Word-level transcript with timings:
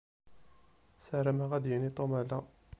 Sarameɣ 1.05 1.51
ad 1.53 1.61
d-yini 1.63 1.91
Tom 1.97 2.11
ala. 2.21 2.39